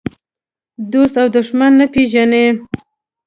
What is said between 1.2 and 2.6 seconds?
او دښمن نه پېژني.